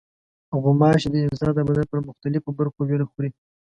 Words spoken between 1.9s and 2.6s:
پر مختلفو